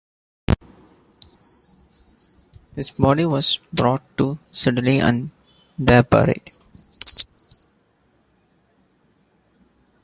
His 2.73 2.89
body 2.97 3.27
was 3.27 3.57
brought 3.71 4.01
to 4.17 4.39
Sudeley 4.49 4.99
and 4.99 5.29
there 5.77 6.01
buried. 6.01 6.49